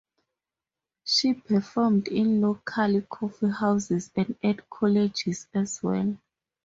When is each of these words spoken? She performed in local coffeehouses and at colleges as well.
She 1.05 1.35
performed 1.35 2.07
in 2.07 2.41
local 2.41 3.01
coffeehouses 3.01 4.09
and 4.15 4.35
at 4.43 4.67
colleges 4.67 5.45
as 5.53 5.83
well. 5.83 6.17